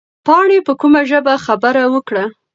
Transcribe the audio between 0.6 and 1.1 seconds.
په کومه